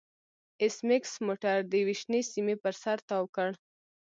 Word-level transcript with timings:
ایس 0.61 0.75
میکس 0.87 1.13
موټر 1.25 1.57
د 1.67 1.71
یوې 1.81 1.95
شنې 2.01 2.21
سیمې 2.31 2.55
پر 2.63 2.73
سر 2.81 2.97
تاو 3.07 3.23
کړ 3.35 3.49